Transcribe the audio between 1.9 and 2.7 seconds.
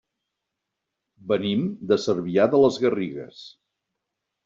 de Cervià de